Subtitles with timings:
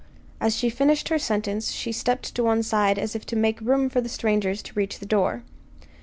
[0.39, 4.01] As she finished her sentence she stepped one side as if to make room for
[4.01, 5.43] the strangers to reach the door.